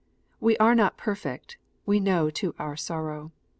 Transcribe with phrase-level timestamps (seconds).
[0.39, 3.31] We are not perfect, we know to our sorrow.